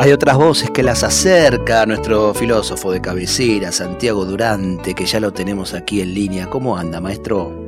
Hay 0.00 0.12
otras 0.12 0.38
voces 0.38 0.70
que 0.70 0.82
las 0.82 1.04
acerca 1.04 1.84
nuestro 1.84 2.32
filósofo 2.32 2.90
de 2.90 3.02
cabecera, 3.02 3.70
Santiago 3.70 4.24
Durante, 4.24 4.94
que 4.94 5.04
ya 5.04 5.20
lo 5.20 5.30
tenemos 5.30 5.74
aquí 5.74 6.00
en 6.00 6.14
línea. 6.14 6.48
¿Cómo 6.48 6.78
anda, 6.78 7.02
maestro? 7.02 7.59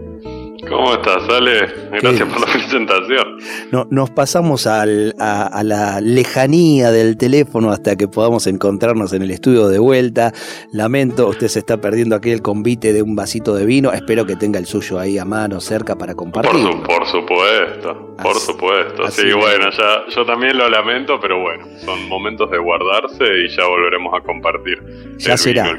¿Cómo 0.72 0.94
estás, 0.94 1.28
Ale? 1.28 1.66
Gracias 2.00 2.28
por 2.28 2.40
la 2.40 2.46
presentación. 2.52 3.38
No, 3.70 3.86
nos 3.90 4.10
pasamos 4.10 4.66
a, 4.66 4.86
la 4.86 6.00
lejanía 6.00 6.90
del 6.90 7.16
teléfono 7.16 7.70
hasta 7.70 7.96
que 7.96 8.08
podamos 8.08 8.46
encontrarnos 8.46 9.12
en 9.12 9.22
el 9.22 9.30
estudio 9.30 9.68
de 9.68 9.78
vuelta. 9.78 10.32
Lamento, 10.72 11.28
usted 11.28 11.48
se 11.48 11.58
está 11.58 11.80
perdiendo 11.80 12.16
aquí 12.16 12.30
el 12.30 12.42
convite 12.42 12.92
de 12.92 13.02
un 13.02 13.14
vasito 13.14 13.54
de 13.54 13.66
vino. 13.66 13.92
Espero 13.92 14.24
que 14.24 14.36
tenga 14.36 14.58
el 14.58 14.66
suyo 14.66 14.98
ahí 14.98 15.18
a 15.18 15.24
mano, 15.24 15.60
cerca 15.60 15.96
para 15.96 16.14
compartir. 16.14 16.52
Por, 16.52 17.06
supuesto, 17.06 18.16
por 18.22 18.36
supuesto. 18.36 19.10
sí, 19.10 19.32
bueno, 19.32 19.70
ya, 19.70 20.04
yo 20.14 20.24
también 20.24 20.56
lo 20.56 20.68
lamento, 20.68 21.20
pero 21.20 21.40
bueno, 21.40 21.66
son 21.84 22.08
momentos 22.08 22.50
de 22.50 22.58
guardarse 22.58 23.24
y 23.44 23.48
ya 23.54 23.66
volveremos 23.66 24.14
a 24.14 24.22
compartir. 24.22 24.82
Ya 25.18 25.36
será. 25.36 25.76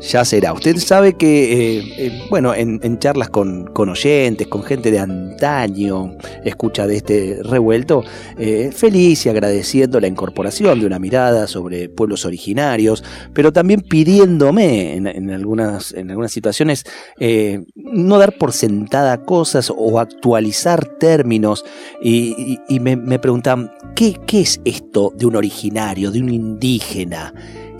ya 0.00 0.24
será. 0.24 0.52
Usted 0.52 0.76
sabe 0.76 1.16
que, 1.16 1.78
eh, 1.78 1.94
eh, 1.98 2.22
bueno, 2.28 2.54
en, 2.54 2.98
charlas 2.98 3.30
con, 3.30 3.66
con 3.66 3.88
oyentes, 3.88 4.31
con 4.48 4.62
gente 4.62 4.90
de 4.90 4.98
antaño, 4.98 6.16
escucha 6.44 6.86
de 6.86 6.96
este 6.96 7.40
revuelto, 7.42 8.02
eh, 8.38 8.70
feliz 8.72 9.26
y 9.26 9.28
agradeciendo 9.28 10.00
la 10.00 10.06
incorporación 10.06 10.80
de 10.80 10.86
una 10.86 10.98
mirada 10.98 11.46
sobre 11.46 11.88
pueblos 11.88 12.24
originarios, 12.24 13.04
pero 13.32 13.52
también 13.52 13.80
pidiéndome 13.80 14.94
en, 14.96 15.30
algunas, 15.30 15.92
en 15.92 16.10
algunas 16.10 16.32
situaciones 16.32 16.84
eh, 17.18 17.64
no 17.74 18.18
dar 18.18 18.36
por 18.36 18.52
sentada 18.52 19.22
cosas 19.24 19.72
o 19.74 19.98
actualizar 19.98 20.86
términos 20.98 21.64
y, 22.02 22.58
me, 22.80 22.96
me, 22.96 23.18
preguntan, 23.18 23.72
¿qué, 23.94 24.18
¿qué 24.26 24.40
es 24.40 24.60
esto 24.64 25.12
de 25.16 25.26
un 25.26 25.36
originario, 25.36 26.10
de 26.10 26.20
un 26.20 26.30
indígena? 26.30 27.32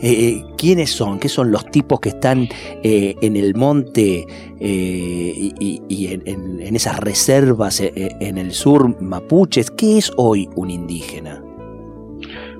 Eh, 0.02 0.42
quiénes 0.58 0.90
son, 0.90 1.20
qué 1.20 1.28
son 1.28 1.52
los 1.52 1.70
tipos 1.70 2.00
que 2.00 2.08
están 2.08 2.48
eh, 2.82 3.14
en 3.22 3.36
el 3.36 3.54
monte 3.54 4.26
eh, 4.60 5.52
y, 5.60 6.08
en, 6.12 6.74
esas 6.74 6.98
reservas 6.98 7.80
en 7.80 8.38
el 8.38 8.52
sur 8.52 9.00
mapuches. 9.00 9.70
¿Qué 9.70 9.98
es 9.98 10.12
hoy 10.16 10.48
un 10.56 10.70
indígena? 10.70 11.40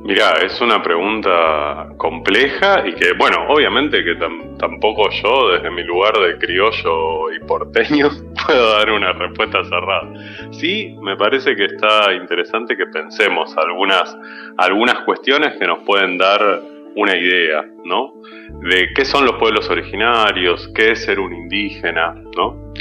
Mirá, 0.05 0.33
es 0.45 0.61
una 0.61 0.83
pregunta 0.83 1.91
compleja 1.97 2.83
y 2.87 2.93
que, 2.95 3.13
bueno, 3.13 3.47
obviamente 3.49 4.03
que 4.03 4.17
tampoco 4.59 5.09
yo, 5.11 5.51
desde 5.51 5.71
mi 5.71 5.85
lugar 5.85 6.13
de 6.19 6.39
criollo 6.39 7.33
y 7.33 7.39
porteño, 7.47 8.11
puedo 8.47 8.79
dar 8.79 8.91
una 8.91 9.13
respuesta 9.13 9.63
cerrada. 9.65 10.13
Sí, 10.51 10.97
me 11.01 11.17
parece 11.17 11.55
que 11.55 11.67
está 11.67 12.13
interesante 12.15 12.77
que 12.77 12.87
pensemos 12.87 13.57
algunas, 13.57 14.17
algunas 14.59 14.99
cuestiones 15.05 15.57
que 15.57 15.69
nos 15.69 15.79
pueden 15.87 16.19
dar 16.19 16.72
una 16.97 17.17
idea, 17.17 17.65
¿no? 17.85 18.15
De 18.61 18.93
qué 18.95 19.05
son 19.05 19.25
los 19.25 19.37
pueblos 19.37 19.69
originarios, 19.71 20.71
qué 20.75 20.93
es 20.93 21.05
ser 21.05 21.19
un 21.21 21.35
indígena, 21.35 22.15
¿no? 22.37 22.73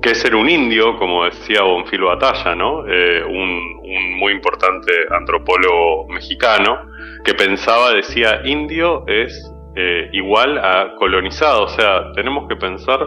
Qué 0.00 0.10
es 0.10 0.18
ser 0.18 0.34
un 0.34 0.48
indio, 0.48 0.96
como 0.96 1.24
decía 1.24 1.62
Bonfilo 1.62 2.06
Batalla, 2.06 2.54
¿no? 2.54 2.84
Eh, 2.86 3.22
un, 3.24 3.78
muy 4.18 4.32
importante 4.32 4.92
antropólogo 5.10 6.08
mexicano 6.08 6.78
que 7.24 7.34
pensaba, 7.34 7.92
decía, 7.92 8.42
indio 8.44 9.04
es 9.06 9.50
eh, 9.76 10.10
igual 10.12 10.58
a 10.58 10.94
colonizado, 10.96 11.64
o 11.64 11.68
sea, 11.68 12.12
tenemos 12.12 12.48
que 12.48 12.56
pensar 12.56 13.00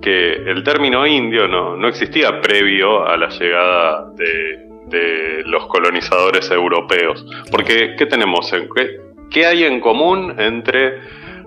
que 0.00 0.32
el 0.34 0.62
término 0.62 1.06
indio 1.06 1.48
no, 1.48 1.76
no 1.76 1.88
existía 1.88 2.40
previo 2.40 3.06
a 3.06 3.16
la 3.16 3.28
llegada 3.28 4.10
de, 4.14 4.66
de 4.86 5.42
los 5.44 5.66
colonizadores 5.66 6.50
europeos. 6.50 7.24
Porque, 7.50 7.94
¿qué 7.98 8.06
tenemos? 8.06 8.52
en 8.52 8.68
¿Qué, 8.74 9.05
¿Qué 9.30 9.46
hay 9.46 9.64
en 9.64 9.80
común 9.80 10.34
entre 10.38 11.00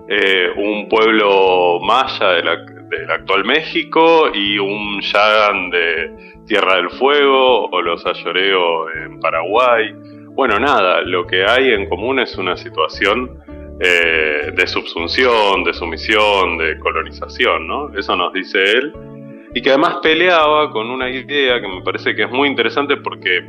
eh, 0.08 0.48
un 0.56 0.88
pueblo 0.88 1.78
maya 1.80 2.28
del 2.30 2.48
actual 3.10 3.44
México 3.44 4.30
y 4.34 4.58
un 4.58 5.00
Yagan 5.00 5.70
de 5.70 6.34
Tierra 6.46 6.76
del 6.76 6.90
Fuego 6.90 7.66
o 7.66 7.82
los 7.82 8.04
Ayoreo 8.06 8.90
en 8.90 9.20
Paraguay? 9.20 9.94
Bueno, 10.34 10.58
nada, 10.58 11.02
lo 11.02 11.26
que 11.26 11.44
hay 11.44 11.72
en 11.72 11.88
común 11.88 12.18
es 12.20 12.36
una 12.38 12.56
situación 12.56 13.40
eh, 13.80 14.52
de 14.54 14.66
subsunción, 14.66 15.64
de 15.64 15.72
sumisión, 15.72 16.58
de 16.58 16.78
colonización, 16.78 17.66
¿no? 17.66 17.90
Eso 17.96 18.14
nos 18.14 18.32
dice 18.32 18.62
él. 18.62 18.92
Y 19.54 19.62
que 19.62 19.70
además 19.70 19.96
peleaba 20.02 20.70
con 20.70 20.90
una 20.90 21.10
idea 21.10 21.60
que 21.60 21.66
me 21.66 21.82
parece 21.82 22.14
que 22.14 22.24
es 22.24 22.30
muy 22.30 22.48
interesante 22.48 22.98
porque 22.98 23.42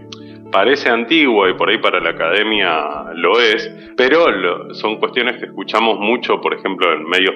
parece 0.52 0.90
antigua 0.90 1.50
y 1.50 1.54
por 1.54 1.70
ahí 1.70 1.78
para 1.78 2.00
la 2.00 2.12
academia 2.12 3.14
lo 3.16 3.40
es, 3.40 3.72
pero 3.96 4.74
son 4.74 4.98
cuestiones 4.98 5.38
que 5.38 5.46
escuchamos 5.46 6.00
mucho, 6.00 6.42
por 6.42 6.54
ejemplo, 6.54 6.94
en 6.94 7.04
medios, 7.04 7.36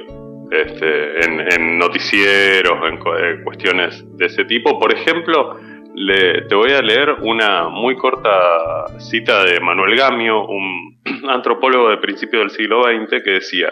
este, 0.51 1.25
en, 1.25 1.77
noticieros, 1.77 2.77
en, 2.87 3.43
cuestiones 3.43 4.03
de 4.17 4.25
ese 4.25 4.45
tipo. 4.45 4.79
Por 4.79 4.93
ejemplo, 4.93 5.57
te 5.95 6.55
voy 6.55 6.71
a 6.71 6.81
leer 6.81 7.11
una 7.21 7.69
muy 7.69 7.95
corta 7.95 8.85
cita 8.99 9.43
de 9.43 9.59
Manuel 9.59 9.95
Gamio, 9.95 10.45
un 10.45 11.01
antropólogo 11.29 11.89
de 11.89 11.97
principio 11.97 12.39
del 12.39 12.49
siglo 12.49 12.83
XX, 12.83 13.23
que 13.23 13.31
decía, 13.31 13.71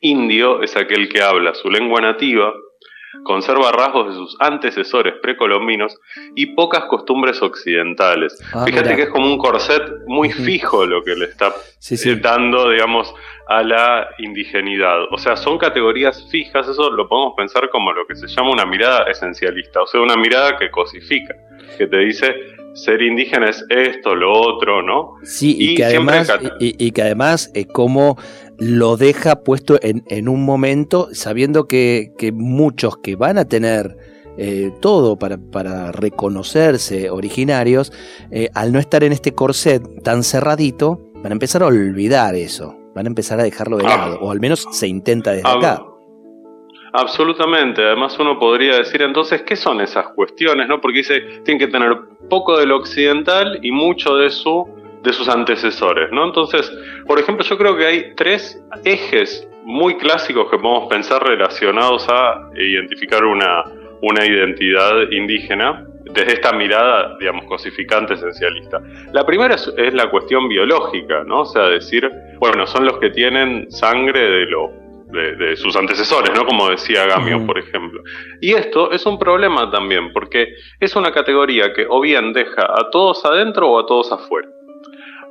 Indio 0.00 0.62
es 0.62 0.76
aquel 0.76 1.08
que 1.08 1.22
habla 1.22 1.54
su 1.54 1.70
lengua 1.70 2.00
nativa, 2.00 2.52
conserva 3.22 3.72
rasgos 3.72 4.08
de 4.08 4.14
sus 4.14 4.36
antecesores 4.40 5.14
precolombinos 5.22 5.96
y 6.34 6.54
pocas 6.54 6.84
costumbres 6.84 7.40
occidentales. 7.42 8.38
Ah, 8.52 8.64
Fíjate 8.66 8.96
que 8.96 9.02
es 9.02 9.08
como 9.08 9.26
un 9.26 9.38
corset 9.38 9.82
muy 10.06 10.30
fijo 10.30 10.84
lo 10.86 11.02
que 11.02 11.14
le 11.14 11.26
está 11.26 11.54
dando, 12.20 12.70
digamos, 12.70 13.14
a 13.48 13.62
la 13.62 14.08
indigenidad. 14.18 15.04
O 15.12 15.18
sea, 15.18 15.36
son 15.36 15.58
categorías 15.58 16.26
fijas, 16.30 16.68
eso 16.68 16.90
lo 16.90 17.08
podemos 17.08 17.34
pensar 17.36 17.68
como 17.70 17.92
lo 17.92 18.06
que 18.06 18.16
se 18.16 18.26
llama 18.26 18.50
una 18.50 18.66
mirada 18.66 19.04
esencialista, 19.10 19.82
o 19.82 19.86
sea, 19.86 20.00
una 20.00 20.16
mirada 20.16 20.56
que 20.56 20.70
cosifica, 20.70 21.34
que 21.76 21.86
te 21.86 21.98
dice 21.98 22.34
ser 22.74 23.02
indígena 23.02 23.50
es 23.50 23.64
esto, 23.68 24.14
lo 24.14 24.32
otro, 24.32 24.82
¿no? 24.82 25.14
Sí, 25.22 25.56
y, 25.58 25.76
que, 25.76 25.84
además, 25.84 26.28
y, 26.58 26.90
que 26.90 27.02
además 27.02 27.50
es 27.54 27.66
como 27.66 28.18
lo 28.58 28.96
deja 28.96 29.42
puesto 29.42 29.78
en, 29.82 30.28
un 30.28 30.44
momento 30.44 31.08
sabiendo 31.12 31.66
que, 31.66 32.12
muchos 32.32 32.98
que 32.98 33.16
van 33.16 33.38
a 33.38 33.44
tener 33.46 33.96
eh, 34.36 34.72
todo 34.80 35.18
para, 35.18 35.92
reconocerse 35.92 37.10
originarios, 37.10 37.92
eh, 38.30 38.48
al 38.54 38.72
no 38.72 38.78
estar 38.78 39.04
en 39.04 39.12
este 39.12 39.34
corset 39.34 39.82
tan 40.02 40.22
cerradito, 40.22 41.00
van 41.14 41.32
a 41.32 41.34
empezar 41.34 41.62
a 41.62 41.66
olvidar 41.66 42.34
eso, 42.34 42.76
van 42.94 43.06
a 43.06 43.08
empezar 43.08 43.40
a 43.40 43.44
dejarlo 43.44 43.76
de 43.78 43.86
ah. 43.86 43.96
lado, 43.96 44.18
o 44.20 44.30
al 44.30 44.40
menos 44.40 44.66
se 44.70 44.86
intenta 44.86 45.32
desde 45.32 45.48
ah, 45.48 45.56
acá. 45.56 45.84
Absolutamente, 46.96 47.82
además 47.82 48.16
uno 48.20 48.38
podría 48.38 48.76
decir 48.76 49.02
entonces, 49.02 49.42
¿qué 49.42 49.56
son 49.56 49.80
esas 49.80 50.10
cuestiones? 50.10 50.68
¿no? 50.68 50.80
Porque 50.80 50.98
dice, 50.98 51.20
tienen 51.44 51.58
que 51.58 51.66
tener 51.66 51.96
poco 52.30 52.56
de 52.56 52.66
lo 52.66 52.76
occidental 52.76 53.58
y 53.62 53.72
mucho 53.72 54.14
de 54.14 54.30
su 54.30 54.64
de 55.04 55.12
sus 55.12 55.28
antecesores, 55.28 56.10
¿no? 56.10 56.24
Entonces, 56.24 56.72
por 57.06 57.20
ejemplo, 57.20 57.44
yo 57.44 57.58
creo 57.58 57.76
que 57.76 57.86
hay 57.86 58.14
tres 58.16 58.60
ejes 58.84 59.46
muy 59.62 59.96
clásicos 59.98 60.50
que 60.50 60.58
podemos 60.58 60.88
pensar 60.88 61.22
relacionados 61.22 62.06
a 62.08 62.50
identificar 62.56 63.22
una, 63.24 63.64
una 64.00 64.26
identidad 64.26 65.10
indígena 65.10 65.86
desde 66.04 66.34
esta 66.34 66.52
mirada, 66.52 67.16
digamos, 67.18 67.44
cosificante, 67.44 68.14
esencialista. 68.14 68.80
La 69.12 69.24
primera 69.26 69.54
es, 69.54 69.94
la 69.94 70.10
cuestión 70.10 70.48
biológica, 70.48 71.22
¿no? 71.24 71.42
O 71.42 71.46
sea, 71.46 71.64
decir, 71.64 72.10
bueno, 72.38 72.66
son 72.66 72.86
los 72.86 72.98
que 72.98 73.10
tienen 73.10 73.70
sangre 73.70 74.20
de, 74.20 74.46
lo, 74.46 74.70
de, 75.10 75.56
sus 75.56 75.76
antecesores, 75.76 76.30
¿no? 76.34 76.46
Como 76.46 76.70
decía 76.70 77.06
Gamio, 77.06 77.44
por 77.46 77.58
ejemplo. 77.58 78.02
Y 78.40 78.52
esto 78.52 78.90
es 78.90 79.04
un 79.04 79.18
problema 79.18 79.70
también, 79.70 80.12
porque 80.12 80.48
es 80.80 80.96
una 80.96 81.12
categoría 81.12 81.72
que 81.74 81.86
o 81.88 82.00
bien 82.00 82.32
deja 82.32 82.62
a 82.62 82.90
todos 82.90 83.24
adentro 83.24 83.70
o 83.70 83.80
a 83.80 83.86
todos 83.86 84.12
afuera 84.12 84.48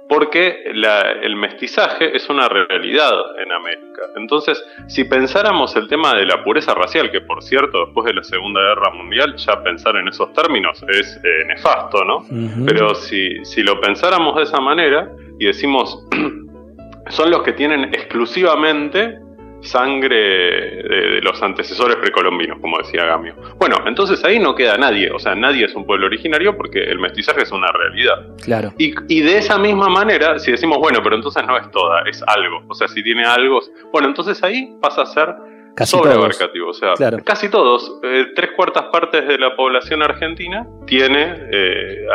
porque 0.10 0.64
el 0.66 1.36
mestizaje 1.36 2.16
es 2.16 2.30
una 2.30 2.48
realidad 2.48 3.14
en 3.38 3.52
América. 3.52 4.04
Entonces, 4.16 4.64
si 4.88 5.06
pensáramos 5.06 5.76
el 5.76 5.88
tema 5.88 6.14
de 6.14 6.26
la 6.26 6.44
pureza 6.44 6.74
racial, 6.74 7.10
que 7.10 7.22
por 7.22 7.42
cierto, 7.42 7.86
después 7.86 8.06
de 8.06 8.14
la 8.14 8.24
Segunda 8.24 8.62
Guerra 8.62 8.92
Mundial, 8.92 9.36
ya 9.38 9.64
pensar 9.64 9.96
en 9.96 10.08
esos 10.08 10.32
términos 10.34 10.84
es 10.90 11.20
eh, 11.24 11.46
nefasto, 11.48 12.04
¿no? 12.04 12.26
Pero 12.66 12.96
si, 12.96 13.44
si 13.46 13.64
lo 13.64 13.80
pensáramos 13.80 14.36
de 14.36 14.44
esa 14.44 14.60
manera, 14.60 15.10
y 15.40 15.46
decimos, 15.46 16.06
son 17.10 17.32
los 17.32 17.44
que 17.44 17.54
tienen 17.54 17.86
exclusivamente 17.86 19.20
sangre 19.64 20.16
de, 20.16 21.22
los 21.22 21.42
antecesores 21.42 21.98
precolombinos, 21.98 22.60
como 22.60 22.78
decía 22.78 23.06
Gamio. 23.06 23.36
Bueno, 23.58 23.78
entonces 23.86 24.24
ahí 24.24 24.40
no 24.40 24.56
queda 24.56 24.78
nadie, 24.78 25.12
o 25.12 25.20
sea, 25.20 25.36
nadie 25.36 25.66
es 25.66 25.76
un 25.76 25.86
pueblo 25.86 26.08
originario 26.08 26.56
porque 26.58 26.84
el 26.84 27.00
mestizaje 27.00 27.44
es 27.44 27.52
una 27.52 27.72
realidad. 27.72 28.28
Claro. 28.44 28.74
Y, 28.78 28.94
y 29.08 29.22
de 29.22 29.38
esa 29.38 29.58
misma 29.58 29.90
manera, 29.90 30.38
si 30.40 30.52
decimos, 30.52 30.78
bueno, 30.80 31.00
pero 31.04 31.16
entonces 31.16 31.44
no 31.46 31.58
es 31.58 31.70
toda, 31.72 32.02
es 32.04 32.24
algo, 32.28 32.64
o 32.68 32.74
sea, 32.74 32.88
si 32.88 33.02
tiene 33.04 33.24
algo, 33.26 33.60
bueno, 33.92 34.08
entonces 34.08 34.42
ahí 34.44 34.76
pasa 34.82 35.04
a 35.04 35.06
ser 35.06 35.36
Casi 35.76 35.98
sobreabarcativo, 35.98 36.70
o 36.70 36.74
sea, 36.74 36.94
casi 37.24 37.50
todos, 37.50 38.00
eh, 38.04 38.28
tres 38.36 38.52
cuartas 38.56 38.86
partes 38.92 39.28
de 39.28 39.40
la 39.40 39.56
población 39.56 40.04
argentina 40.04 40.68
tiene 40.86 41.36
eh, 41.52 42.06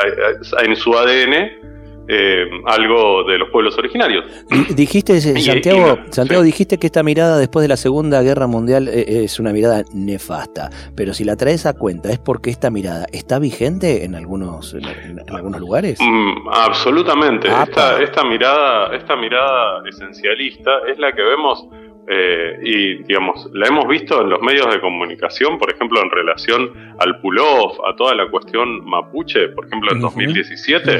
en 0.63 0.77
su 0.77 0.97
ADN 0.97 1.78
eh, 2.09 2.49
algo 2.65 3.25
de 3.25 3.39
los 3.39 3.51
pueblos 3.51 3.77
originarios. 3.77 4.25
Dijiste, 4.71 5.21
Santiago, 5.21 5.99
Santiago 6.11 6.43
dijiste 6.43 6.79
que 6.79 6.87
esta 6.87 7.03
mirada 7.03 7.37
después 7.37 7.63
de 7.63 7.69
la 7.69 7.77
Segunda 7.77 8.23
Guerra 8.23 8.47
Mundial 8.47 8.89
eh, 8.89 9.25
es 9.25 9.39
una 9.39 9.53
mirada 9.53 9.85
nefasta, 9.93 10.71
pero 10.97 11.13
si 11.13 11.25
la 11.25 11.37
traes 11.37 11.67
a 11.67 11.75
cuenta, 11.75 12.11
¿es 12.11 12.19
porque 12.19 12.51
esta 12.51 12.71
mirada 12.71 13.07
está 13.13 13.39
vigente 13.39 14.05
en 14.05 14.15
algunos, 14.15 14.75
en, 14.75 15.21
algunos 15.29 15.61
lugares? 15.61 15.99
Mm, 16.01 16.49
absolutamente. 16.51 17.49
Esta, 17.49 18.03
esta, 18.03 18.25
mirada, 18.25 18.97
esta 18.97 19.15
mirada 19.15 19.83
esencialista 19.87 20.71
es 20.91 20.99
la 20.99 21.13
que 21.13 21.23
vemos 21.23 21.67
eh, 22.11 22.59
y 22.63 23.03
digamos, 23.03 23.51
la 23.53 23.67
hemos 23.67 23.87
visto 23.87 24.23
en 24.23 24.31
los 24.31 24.41
medios 24.41 24.73
de 24.73 24.81
comunicación, 24.81 25.59
por 25.59 25.71
ejemplo, 25.71 26.01
en 26.03 26.11
relación 26.11 26.73
al 26.99 27.21
pull-off, 27.21 27.79
a 27.87 27.95
toda 27.97 28.15
la 28.15 28.31
cuestión 28.31 28.83
mapuche, 28.87 29.49
por 29.49 29.67
ejemplo, 29.67 29.93
en 29.93 30.01
2017 30.01 30.91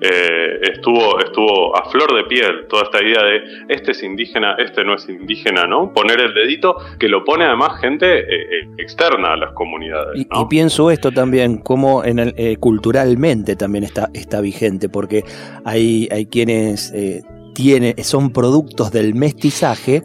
eh, 0.00 0.60
estuvo, 0.62 1.20
estuvo 1.20 1.76
a 1.76 1.90
flor 1.90 2.14
de 2.14 2.24
piel 2.24 2.66
toda 2.68 2.84
esta 2.84 3.02
idea 3.02 3.22
de 3.22 3.42
este 3.68 3.90
es 3.90 4.02
indígena, 4.02 4.56
este 4.58 4.84
no 4.84 4.94
es 4.94 5.06
indígena, 5.06 5.66
¿no? 5.66 5.92
Poner 5.92 6.18
el 6.20 6.32
dedito 6.32 6.76
que 6.98 7.08
lo 7.08 7.24
pone 7.24 7.44
además 7.44 7.78
gente 7.80 8.20
eh, 8.20 8.68
externa 8.78 9.34
a 9.34 9.36
las 9.36 9.52
comunidades. 9.52 10.18
Y, 10.18 10.44
pienso 10.48 10.90
esto 10.90 11.10
también, 11.10 11.58
como 11.58 12.04
en 12.04 12.18
el, 12.18 12.58
culturalmente 12.58 13.56
también 13.56 13.84
está, 13.84 14.08
está 14.14 14.40
vigente, 14.40 14.88
porque 14.88 15.24
hay, 15.64 16.08
hay 16.10 16.26
quienes 16.26 16.92
son 18.02 18.32
productos 18.32 18.90
del 18.92 19.14
mestizaje 19.14 20.02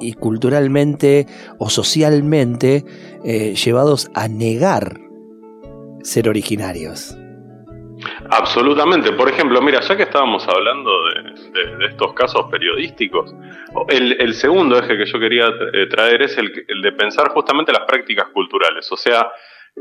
y 0.00 0.12
culturalmente 0.14 1.26
o 1.58 1.70
socialmente 1.70 2.84
eh, 3.24 3.54
llevados 3.54 4.10
a 4.14 4.28
negar 4.28 5.00
ser 6.02 6.28
originarios. 6.28 7.16
Absolutamente. 8.30 9.12
Por 9.12 9.28
ejemplo, 9.28 9.60
mira, 9.62 9.80
ya 9.80 9.96
que 9.96 10.04
estábamos 10.04 10.46
hablando 10.46 10.90
de, 11.08 11.86
estos 11.86 12.12
casos 12.12 12.46
periodísticos, 12.50 13.34
el, 13.88 14.34
segundo 14.34 14.78
eje 14.78 14.96
que 14.96 15.06
yo 15.06 15.18
quería 15.18 15.48
eh, 15.72 15.86
traer 15.88 16.22
es 16.22 16.36
el, 16.36 16.52
el 16.68 16.82
de 16.82 16.92
pensar 16.92 17.30
justamente 17.30 17.72
las 17.72 17.82
prácticas 17.86 18.28
culturales. 18.28 18.90
O 18.92 18.96
sea, 18.96 19.28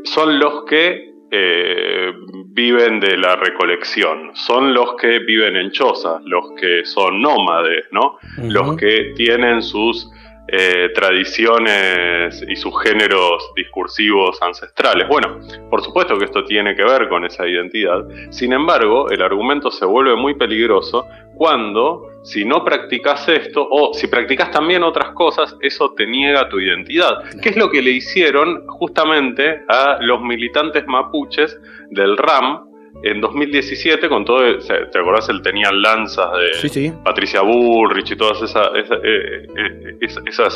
son 0.04 0.40
los 0.40 0.64
que 0.66 1.15
eh, 1.38 2.14
viven 2.48 3.02
de 3.02 3.18
la 3.18 3.36
recolección, 3.36 4.32
son 4.34 4.74
los 4.74 4.96
que 4.96 5.20
viven 5.20 5.58
en 5.58 5.72
chozas, 5.72 6.22
los 6.24 6.54
que 6.60 6.86
son 6.86 7.22
nómades, 7.22 7.86
¿no? 7.92 8.18
Los 8.38 8.78
que 8.78 9.12
tienen 9.16 9.62
sus 9.62 10.10
eh, 10.48 10.90
tradiciones 10.94 12.44
y 12.48 12.56
sus 12.56 12.74
géneros 12.84 13.52
discursivos 13.56 14.42
ancestrales. 14.42 15.08
Bueno, 15.08 15.40
por 15.70 15.84
supuesto 15.84 16.18
que 16.18 16.26
esto 16.26 16.44
tiene 16.44 16.76
que 16.76 16.84
ver 16.84 17.10
con 17.10 17.26
esa 17.26 17.48
identidad, 17.48 18.06
sin 18.30 18.54
embargo, 18.54 19.10
el 19.10 19.22
argumento 19.22 19.72
se 19.72 19.86
vuelve 19.86 20.16
muy 20.16 20.36
peligroso 20.36 21.08
cuando 21.36 22.10
si 22.24 22.46
no 22.46 22.64
practicas 22.64 23.28
esto 23.30 23.68
o 23.70 23.94
si 23.94 24.08
practicas 24.08 24.52
también 24.52 24.84
otras 24.84 25.12
cosas, 25.12 25.56
eso 25.62 25.94
te 25.94 26.08
niega 26.08 26.50
tu 26.50 26.60
identidad. 26.60 27.24
¿Qué 27.42 27.50
es 27.50 27.58
lo 27.58 27.70
que 27.70 27.82
le 27.82 27.92
hicieron 27.92 28.66
justamente 28.68 29.64
a 29.68 29.98
los 30.02 30.22
militantes 30.22 30.86
mapuches 30.88 31.60
del 31.92 32.18
RAM 32.18 32.75
en 33.04 33.22
2017 33.22 34.10
con 34.10 34.26
todo, 34.26 34.40
¿te 34.58 35.00
acordás? 35.00 35.30
Él 35.30 35.42
tenía 35.42 35.72
lanzas 35.72 36.30
de 36.64 36.94
Patricia 37.04 37.42
Bullrich 37.42 38.12
y 38.12 38.16
todos 38.16 38.42
eh, 38.56 39.48
eh, 39.56 39.98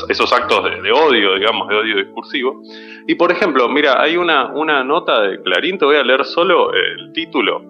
esos 0.10 0.34
actos 0.34 0.64
de, 0.64 0.92
odio, 0.92 1.36
digamos, 1.36 1.68
de 1.68 1.76
odio 1.76 1.98
discursivo. 1.98 2.62
Y 3.08 3.16
por 3.16 3.32
ejemplo, 3.32 3.68
mira, 3.70 4.02
hay 4.02 4.18
una, 4.18 4.52
una 4.54 4.84
nota 4.84 5.22
de 5.22 5.42
Clarín, 5.42 5.78
te 5.78 5.86
voy 5.86 5.98
a 5.98 6.04
leer 6.04 6.26
solo 6.26 6.74
el 6.74 7.12
título. 7.14 7.62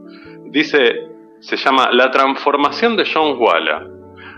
Dice, 0.45 1.07
se 1.39 1.57
llama 1.57 1.89
La 1.91 2.11
transformación 2.11 2.95
de 2.95 3.05
John 3.11 3.37
Walla. 3.37 3.85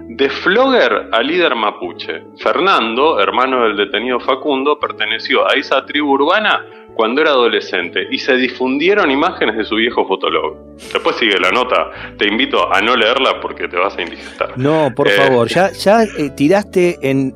De 0.04 0.30
flogger 0.30 1.10
a 1.12 1.22
líder 1.22 1.56
mapuche. 1.56 2.24
Fernando, 2.38 3.20
hermano 3.20 3.64
del 3.64 3.78
detenido 3.78 4.20
Facundo, 4.20 4.80
perteneció 4.80 5.48
a 5.48 5.54
esa 5.54 5.86
tribu 5.86 6.14
urbana 6.14 6.66
cuando 6.96 7.22
era 7.22 7.32
adolescente 7.32 8.08
y 8.10 8.18
se 8.20 8.36
difundieron 8.36 9.10
imágenes 9.12 9.58
de 9.58 9.64
su 9.64 9.76
viejo 9.76 10.08
fotolog. 10.08 10.58
Después 10.94 11.16
sigue 11.18 11.38
la 11.40 11.52
nota. 11.52 11.92
Te 12.18 12.28
invito 12.28 12.74
a 12.74 12.82
no 12.82 12.96
leerla 12.96 13.40
porque 13.42 13.68
te 13.68 13.78
vas 13.78 13.98
a 13.98 14.02
indigestar. 14.02 14.58
No, 14.58 14.92
por 14.96 15.08
eh, 15.08 15.12
favor. 15.12 15.48
Ya, 15.48 15.72
ya 15.72 16.04
eh, 16.04 16.30
tiraste 16.36 17.00
en, 17.02 17.34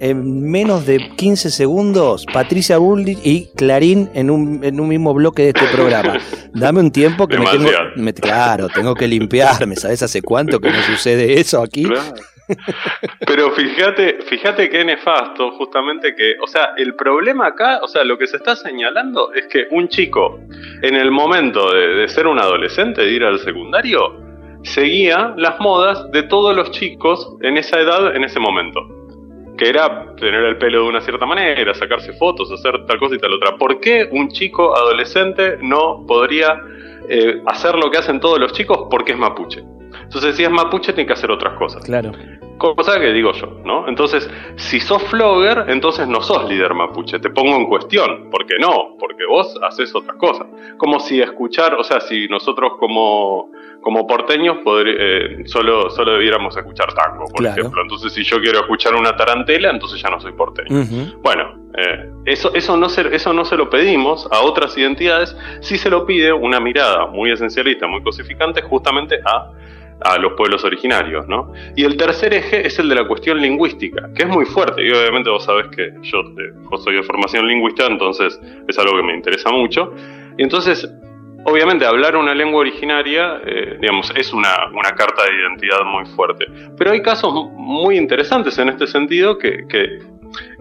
menos 0.50 0.86
de 0.86 1.10
15 1.16 1.50
segundos 1.50 2.25
Patricia 2.31 2.78
Bullrich 2.78 3.19
y 3.24 3.48
Clarín 3.56 4.10
en 4.13 4.30
un, 4.30 4.63
en 4.63 4.80
un 4.80 4.88
mismo 4.88 5.13
bloque 5.13 5.44
de 5.44 5.50
este 5.50 5.68
programa. 5.68 6.18
Dame 6.54 6.80
un 6.80 6.92
tiempo 6.92 7.28
que 7.28 7.38
me 7.38 7.46
tengo. 7.46 7.69
claro, 8.22 8.68
tengo 8.69 8.96
que 8.96 9.07
limpiarme. 9.07 9.75
¿Sabes 9.75 10.02
hace 10.04 10.22
cuánto 10.22 10.60
que 10.60 10.69
no 10.69 10.81
sucede 10.81 11.40
eso 11.40 11.62
aquí? 11.62 11.88
Pero 13.25 13.51
fíjate, 13.51 14.19
fíjate 14.27 14.69
qué 14.69 14.83
nefasto, 14.86 15.51
justamente 15.51 16.15
que, 16.15 16.36
o 16.42 16.47
sea, 16.47 16.74
el 16.77 16.95
problema 16.95 17.47
acá, 17.47 17.80
o 17.81 17.88
sea, 17.88 18.03
lo 18.03 18.18
que 18.18 18.27
se 18.27 18.38
está 18.38 18.56
señalando 18.56 19.33
es 19.33 19.47
que 19.47 19.68
un 19.71 19.88
chico, 19.88 20.39
en 20.81 20.95
el 20.95 21.12
momento 21.12 21.74
de, 21.74 22.07
ser 22.07 22.27
un 22.27 22.39
adolescente, 22.39 23.01
de 23.01 23.12
ir 23.12 23.24
al 23.24 23.39
secundario, 23.39 24.21
seguía 24.63 25.33
las 25.38 25.59
modas 25.59 26.12
de 26.12 26.24
todos 26.24 26.56
los 26.56 26.71
chicos 26.71 27.36
en 27.42 27.57
esa 27.57 27.80
edad, 27.80 28.15
en 28.15 28.24
ese 28.24 28.39
momento. 28.39 28.81
Que 29.57 29.69
era 29.69 30.13
tener 30.15 30.44
el 30.44 30.57
pelo 30.57 30.83
de 30.83 30.89
una 30.89 31.01
cierta 31.01 31.25
manera, 31.25 31.74
sacarse 31.74 32.12
fotos, 32.13 32.51
hacer 32.51 32.86
tal 32.86 33.00
cosa 33.00 33.15
y 33.15 33.19
tal 33.19 33.33
otra. 33.33 33.56
¿Por 33.57 33.80
qué 33.80 34.07
un 34.12 34.30
chico 34.30 34.75
adolescente 34.75 35.57
no 35.62 36.03
podría 36.06 36.62
eh, 37.07 37.42
hacer 37.45 37.75
lo 37.75 37.90
que 37.90 37.99
hacen 37.99 38.19
todos 38.19 38.37
los 38.37 38.52
chicos 38.52 38.87
porque 38.92 39.14
es 39.14 39.18
mapuche? 39.18 39.64
Entonces, 40.06 40.35
si 40.35 40.44
es 40.44 40.50
mapuche, 40.50 40.94
tiene 40.94 41.07
que 41.07 41.14
hacer 41.14 41.30
otras 41.30 41.57
cosas. 41.57 41.83
Claro. 41.83 42.12
Cosa 42.57 43.00
que 43.00 43.12
digo 43.12 43.33
yo, 43.33 43.59
¿no? 43.66 43.88
Entonces, 43.90 44.30
si 44.56 44.80
sos 44.80 45.04
flogger, 45.04 45.66
entonces 45.68 46.07
no 46.07 46.21
sos 46.21 46.47
líder 46.47 46.74
mapuche. 46.74 47.19
Te 47.19 47.30
pongo 47.30 47.56
en 47.57 47.66
cuestión. 47.66 48.30
¿Por 48.30 48.45
qué 48.45 48.56
no? 48.59 48.95
Porque 48.97 49.26
vos 49.30 49.59
haces 49.62 49.94
otras 49.94 50.16
cosas. 50.16 50.47
Como 50.78 51.00
si 51.00 51.21
escuchar, 51.21 51.76
o 51.76 51.83
sea, 51.83 52.00
si 52.00 52.28
nosotros 52.30 52.74
como, 52.80 53.52
como 53.81 54.07
porteños 54.07 54.59
eh, 54.85 55.44
solo, 55.47 55.90
solo 55.90 56.14
debiéramos 56.14 56.56
escuchar 56.56 56.94
tango, 56.94 57.26
por 57.26 57.45
ejemplo. 57.45 57.81
Entonces, 57.81 58.14
si 58.14 58.24
yo 58.24 58.40
quiero 58.40 58.59
escuchar 58.62 58.95
una 58.95 59.16
tarantela, 59.18 59.69
entonces 59.69 60.02
ya 60.02 60.09
no 60.09 60.21
soy 60.21 60.31
porteño. 60.31 60.85
Bueno, 61.21 61.66
eh, 61.78 62.09
eso, 62.26 62.54
eso, 62.54 62.78
no 62.78 62.88
se, 62.88 63.14
eso 63.14 63.33
no 63.33 63.44
se 63.44 63.57
lo 63.57 63.69
pedimos 63.69 64.30
a 64.31 64.42
otras 64.42 64.78
identidades, 64.78 65.35
sí 65.59 65.78
se 65.78 65.90
lo 65.90 66.06
pide 66.06 66.31
una 66.31 66.62
mirada 66.62 67.07
muy 67.07 67.31
esencialista, 67.31 67.85
muy 67.85 68.02
cosificante, 68.02 68.62
justamente 68.62 69.19
a 69.26 69.52
a 70.02 70.18
los 70.18 70.33
pueblos 70.33 70.64
originarios, 70.64 71.28
¿no? 71.28 71.54
Y 71.75 71.83
el 71.83 71.97
tercer 71.97 72.33
eje 72.33 72.68
es 72.68 72.78
el 72.80 72.90
de 72.90 72.95
la 72.95 73.07
cuestión 73.07 73.42
lingüística, 73.42 74.09
que 74.14 74.23
es 74.23 74.30
muy 74.30 74.45
fuerte, 74.45 74.85
y 74.85 74.92
obviamente 74.92 75.30
vos 75.30 75.44
sabés 75.44 75.68
que 75.75 75.94
yo, 76.02 76.19
eh, 76.19 76.78
soy 76.83 76.95
de 76.95 77.04
formación 77.04 77.47
lingüística, 77.47 77.87
entonces 77.87 78.40
es 78.68 78.80
algo 78.80 78.97
que 78.97 79.04
me 79.04 79.16
interesa 79.16 79.52
mucho. 79.52 79.94
Y 80.37 80.44
entonces, 80.44 80.90
obviamente, 81.45 81.85
hablar 81.85 82.18
una 82.18 82.35
lengua 82.35 82.59
originaria, 82.59 83.42
eh, 83.45 83.78
digamos, 83.80 84.11
es 84.16 84.33
una, 84.33 84.68
una, 84.73 84.92
carta 84.92 85.23
de 85.23 85.33
identidad 85.33 85.83
muy 85.85 86.06
fuerte. 86.16 86.45
Pero 86.78 86.92
hay 86.92 87.02
casos 87.02 87.33
muy 87.54 87.97
interesantes 87.97 88.57
en 88.59 88.69
este 88.69 88.87
sentido 88.87 89.37
que 89.37 89.66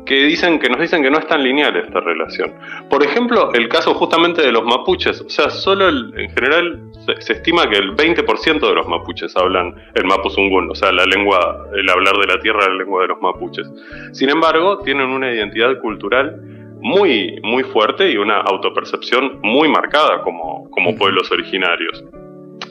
que 0.04 0.25
dicen 0.25 0.58
que 0.58 0.68
nos 0.68 0.80
dicen 0.80 1.02
que 1.02 1.11
no 1.11 1.18
es 1.18 1.26
tan 1.26 1.42
lineal 1.42 1.76
esta 1.76 2.00
relación. 2.00 2.52
Por 2.90 3.02
ejemplo, 3.02 3.52
el 3.54 3.68
caso 3.68 3.94
justamente 3.94 4.42
de 4.42 4.52
los 4.52 4.64
mapuches, 4.64 5.20
o 5.20 5.28
sea, 5.28 5.50
solo 5.50 5.88
en 5.88 6.30
general 6.30 6.80
se, 7.18 7.32
estima 7.32 7.68
que 7.68 7.76
el 7.76 7.96
20% 7.96 8.61
de 8.61 8.75
los 8.75 8.87
mapuches 8.87 9.34
hablan 9.37 9.75
el 9.94 10.04
mapuzungún, 10.04 10.70
o 10.70 10.75
sea, 10.75 10.92
la 10.92 11.04
lengua, 11.06 11.66
el 11.75 11.88
hablar 11.88 12.16
de 12.16 12.26
la 12.26 12.40
tierra, 12.40 12.68
la 12.68 12.75
lengua 12.75 13.02
de 13.02 13.08
los 13.08 13.20
mapuches. 13.20 13.70
Sin 14.12 14.28
embargo, 14.28 14.78
tienen 14.78 15.08
una 15.08 15.32
identidad 15.32 15.78
cultural 15.80 16.40
muy, 16.80 17.40
muy 17.42 17.62
fuerte 17.64 18.11
y 18.11 18.16
una 18.18 18.40
autopercepción 18.40 19.40
muy 19.42 19.68
marcada 19.68 20.20
como, 20.23 20.70
como 20.70 20.94
pueblos 20.96 21.30
originarios. 21.30 22.04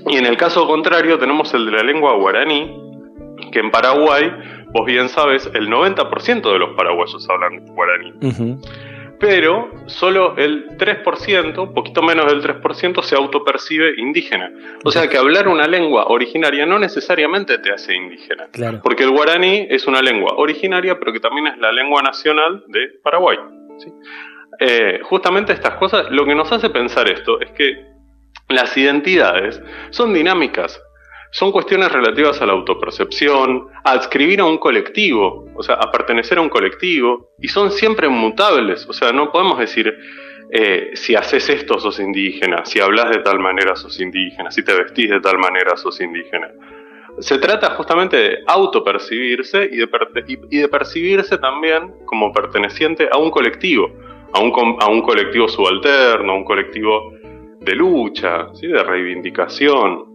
Y 0.08 0.18
en 0.18 0.26
el 0.26 0.38
caso 0.38 0.68
contrario 0.68 1.18
tenemos 1.18 1.54
el 1.54 1.66
de 1.66 1.72
la 1.72 1.84
lengua 1.84 2.14
guaraní, 2.16 2.80
que 3.52 3.60
en 3.60 3.72
Paraguay 3.72 4.32
vos 4.74 4.86
bien 4.86 5.08
sabes, 5.08 5.50
el 5.54 5.70
90% 5.70 6.52
de 6.52 6.60
los 6.60 6.76
paraguayos 6.76 7.28
hablan 7.30 7.66
guaraní. 7.68 8.14
pero 9.20 9.72
solo 9.86 10.36
el 10.36 10.78
3%, 10.78 11.58
un 11.58 11.74
poquito 11.74 12.02
menos 12.02 12.26
del 12.26 12.42
3%, 12.42 13.02
se 13.04 13.16
autopercibe 13.16 13.94
indígena. 13.98 14.52
O 14.84 14.92
sea 14.92 15.08
que 15.08 15.18
hablar 15.18 15.48
una 15.48 15.68
lengua 15.68 16.08
originaria 16.08 16.66
no 16.66 16.78
necesariamente 16.78 17.58
te 17.60 17.72
hace 17.72 17.96
indígena. 17.96 18.48
Porque 18.84 19.04
el 19.04 19.12
guaraní 19.12 19.68
es 19.70 19.88
una 19.88 20.02
lengua 20.02 20.34
originaria, 20.36 21.00
pero 21.00 21.14
que 21.14 21.22
también 21.22 21.48
es 21.48 21.58
la 21.60 21.72
lengua 21.72 22.02
nacional 22.02 22.64
de 22.68 22.90
Paraguay. 23.02 23.38
Eh, 24.60 25.00
justamente 25.04 25.54
estas 25.54 25.76
cosas, 25.76 26.12
lo 26.12 26.26
que 26.26 26.36
nos 26.36 26.52
hace 26.52 26.70
pensar 26.70 27.10
esto 27.10 27.40
es 27.40 27.52
que 27.52 27.86
las 28.50 28.76
identidades 28.78 29.62
son 29.90 30.14
dinámicas, 30.14 30.82
son 31.34 31.52
cuestiones 31.52 31.92
relativas 31.92 32.40
a 32.42 32.46
la 32.46 32.54
autopercepción, 32.54 33.68
a 33.84 33.94
adscribir 33.94 34.40
a 34.40 34.46
un 34.46 34.60
colectivo, 34.60 35.50
o 35.56 35.64
sea, 35.64 35.76
a 35.76 35.92
pertenecer 35.92 36.38
a 36.38 36.42
un 36.42 36.50
colectivo, 36.50 37.32
y 37.40 37.48
son 37.48 37.72
siempre 37.72 38.08
mutables, 38.08 38.88
o 38.88 38.94
sea, 38.94 39.12
no 39.12 39.32
podemos 39.32 39.58
decir 39.58 39.98
eh, 40.52 40.92
si 40.94 41.16
haces 41.16 41.50
esto 41.50 41.80
sos 41.80 42.00
indígena, 42.00 42.64
si 42.66 42.80
hablas 42.80 43.10
de 43.10 43.24
tal 43.24 43.40
manera 43.40 43.76
sos 43.76 44.00
indígena, 44.00 44.52
si 44.52 44.64
te 44.64 44.76
vestís 44.76 45.10
de 45.10 45.20
tal 45.22 45.40
manera 45.40 45.76
sos 45.76 46.00
indígena. 46.02 46.52
Se 47.18 47.40
trata 47.40 47.72
justamente 47.72 48.18
de 48.18 48.38
autopercibirse 48.46 49.68
y 49.72 49.78
de, 49.78 50.68
percibirse 50.68 51.40
también 51.40 51.96
como 52.06 52.32
perteneciente 52.32 53.10
a 53.12 53.18
un 53.18 53.32
colectivo, 53.32 53.92
a 54.34 54.40
un, 54.40 54.78
a 54.80 54.88
un 54.88 55.02
colectivo 55.02 55.48
subalterno, 55.48 56.34
a 56.34 56.36
un 56.36 56.44
colectivo 56.44 57.12
de 57.60 57.74
lucha, 57.74 58.54
¿sí? 58.54 58.68
de 58.68 58.84
reivindicación. 58.84 60.13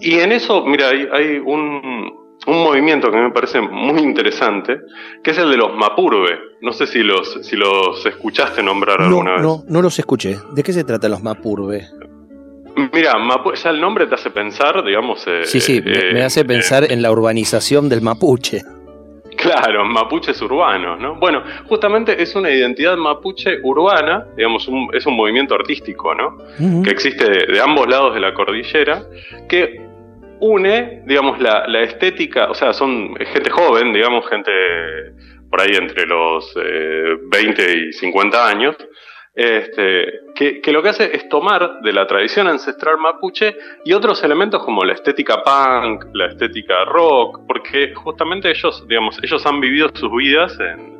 Y 0.00 0.18
en 0.18 0.32
eso, 0.32 0.64
mira, 0.64 0.88
hay, 0.88 1.38
un, 1.44 2.18
movimiento 2.46 3.10
que 3.10 3.18
me 3.18 3.30
parece 3.30 3.60
muy 3.60 4.00
interesante, 4.00 4.78
que 5.22 5.30
es 5.30 5.38
el 5.38 5.50
de 5.50 5.56
los 5.56 5.74
Mapurbe. 5.76 6.38
No 6.62 6.72
sé 6.72 6.86
si 6.86 7.02
los, 7.02 7.38
si 7.42 7.56
los 7.56 8.04
escuchaste 8.04 8.62
nombrar 8.62 9.00
alguna 9.00 9.32
vez. 9.32 9.42
No, 9.42 9.62
no 9.68 9.82
los 9.82 9.98
escuché. 9.98 10.38
¿De 10.52 10.62
qué 10.62 10.72
se 10.72 10.84
trata 10.84 11.08
los 11.08 11.22
Mapurbe? 11.22 11.88
Mira, 12.92 13.12
ya 13.54 13.70
el 13.70 13.80
nombre 13.80 14.06
te 14.06 14.14
hace 14.14 14.30
pensar, 14.30 14.84
digamos... 14.84 15.26
Eh, 15.26 15.42
sí, 15.44 15.60
sí, 15.60 15.82
me, 15.82 16.22
hace 16.22 16.40
eh, 16.40 16.44
pensar 16.44 16.90
en 16.90 17.02
la 17.02 17.10
urbanización 17.10 17.88
del 17.88 18.00
mapuche. 18.00 18.62
Claro, 19.36 19.84
mapuches 19.84 20.40
urbanos, 20.42 21.00
¿no? 21.00 21.14
Bueno, 21.16 21.42
justamente 21.66 22.20
es 22.22 22.34
una 22.34 22.50
identidad 22.50 22.96
mapuche 22.96 23.58
urbana, 23.62 24.26
digamos, 24.36 24.68
es 24.92 25.06
un 25.06 25.16
movimiento 25.16 25.54
artístico, 25.54 26.14
¿no? 26.14 26.36
Que 26.82 26.90
existe 26.90 27.24
de, 27.24 27.60
ambos 27.60 27.88
lados 27.88 28.14
de 28.14 28.20
la 28.20 28.34
cordillera, 28.34 29.02
que 29.48 29.80
une, 30.40 31.02
digamos, 31.06 31.38
la, 31.40 31.82
estética, 31.82 32.50
o 32.50 32.54
sea, 32.54 32.72
son 32.72 33.14
gente 33.16 33.50
joven, 33.50 33.92
digamos, 33.92 34.28
gente 34.28 34.50
por 35.50 35.60
ahí 35.60 35.74
entre 35.74 36.06
los 36.06 36.54
20 36.54 37.62
eh, 37.62 37.88
y 37.88 37.92
50 37.92 38.48
años, 38.48 38.76
este, 39.34 40.20
que, 40.34 40.72
lo 40.72 40.82
que 40.82 40.88
hace 40.88 41.16
es 41.16 41.28
tomar 41.28 41.80
de 41.82 41.92
la 41.92 42.06
tradición 42.06 42.48
ancestral 42.48 42.98
mapuche 42.98 43.56
y 43.84 43.92
otros 43.92 44.22
elementos 44.24 44.64
como 44.64 44.84
la 44.84 44.94
estética 44.94 45.42
punk, 45.42 46.06
la 46.14 46.26
estética 46.26 46.84
rock, 46.84 47.40
porque 47.46 47.94
justamente 47.94 48.50
ellos, 48.50 48.86
digamos, 48.88 49.18
ellos 49.22 49.44
han 49.46 49.60
vivido 49.60 49.90
sus 49.94 50.10
vidas 50.10 50.58
en, 50.60 50.90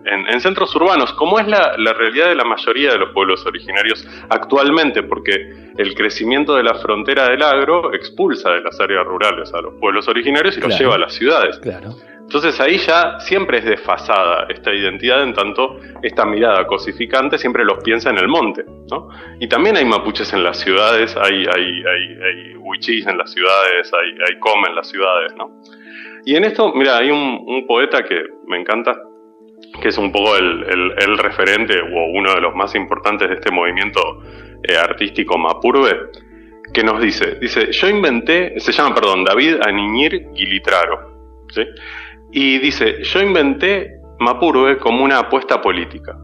centros 0.40 0.74
urbanos, 0.74 1.12
como 1.14 1.38
es 1.38 1.46
la, 1.46 1.74
realidad 1.92 2.28
de 2.28 2.34
la 2.34 2.44
mayoría 2.44 2.92
de 2.92 2.98
los 2.98 3.10
pueblos 3.10 3.44
originarios 3.44 4.06
actualmente, 4.30 5.02
porque 5.02 5.72
el 5.76 5.94
crecimiento 5.94 6.54
de 6.54 6.62
la 6.62 6.74
frontera 6.74 7.28
del 7.28 7.42
agro 7.42 7.92
expulsa 7.92 8.50
de 8.50 8.62
las 8.62 8.80
áreas 8.80 9.04
rurales 9.04 9.52
a 9.52 9.60
los 9.60 9.74
pueblos 9.74 10.08
originarios 10.08 10.56
y 10.56 10.60
los 10.60 10.78
lleva 10.78 10.94
a 10.94 10.98
las 10.98 11.12
ciudades. 11.12 11.58
Claro. 11.58 11.94
Entonces 12.30 12.60
ahí 12.60 12.78
ya 12.78 13.18
siempre 13.18 13.58
es 13.58 13.64
desfasada 13.64 14.46
esta 14.50 14.72
identidad, 14.72 15.24
en 15.24 15.34
tanto 15.34 15.80
esta 16.00 16.24
mirada 16.24 16.64
cosificante 16.64 17.36
siempre 17.38 17.64
los 17.64 17.82
piensa 17.82 18.10
en 18.10 18.18
el 18.18 18.28
monte. 18.28 18.64
¿no? 18.88 19.08
Y 19.40 19.48
también 19.48 19.76
hay 19.76 19.84
mapuches 19.84 20.32
en 20.32 20.44
las 20.44 20.60
ciudades, 20.60 21.16
hay, 21.16 21.44
hay, 21.52 21.82
hay, 21.84 22.54
huichís 22.56 23.04
en 23.08 23.18
las 23.18 23.32
ciudades, 23.32 23.92
hay, 23.92 24.10
hay 24.28 24.38
come 24.38 24.68
en 24.68 24.76
las 24.76 24.88
ciudades. 24.88 25.32
¿no? 25.36 25.60
Y 26.24 26.36
en 26.36 26.44
esto, 26.44 26.72
mira, 26.72 26.98
hay 26.98 27.10
un, 27.10 27.66
poeta 27.66 28.04
que 28.04 28.22
me 28.46 28.60
encanta, 28.60 28.96
que 29.82 29.88
es 29.88 29.98
un 29.98 30.12
poco 30.12 30.36
el, 30.36 31.18
referente 31.18 31.80
o 31.80 32.12
uno 32.16 32.32
de 32.32 32.40
los 32.40 32.54
más 32.54 32.76
importantes 32.76 33.28
de 33.28 33.34
este 33.34 33.50
movimiento 33.50 34.22
eh, 34.62 34.76
artístico 34.76 35.36
mapurbe, 35.36 35.98
que 36.72 36.84
nos 36.84 37.02
dice, 37.02 37.38
dice, 37.40 37.72
yo 37.72 37.88
inventé, 37.88 38.54
se 38.60 38.70
llama, 38.70 38.94
perdón, 38.94 39.24
David 39.24 39.56
Aniñir 39.66 40.28
Guilitraro, 40.32 41.42
¿sí? 41.52 41.66
Y 42.32 42.58
dice, 42.58 43.02
yo 43.02 43.20
inventé 43.20 44.00
Mapurbe 44.20 44.76
como 44.76 45.02
una 45.02 45.18
apuesta 45.18 45.62
política. 45.62 46.14